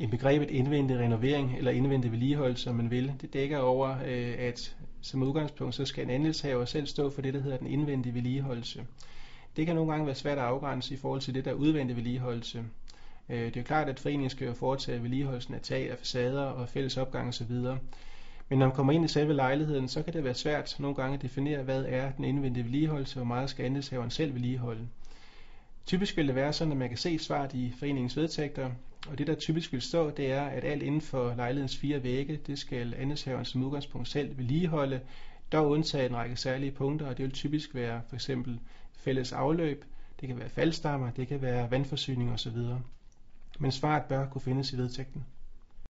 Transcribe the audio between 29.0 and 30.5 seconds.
og det der typisk vil stå, det er,